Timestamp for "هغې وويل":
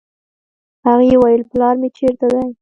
0.85-1.41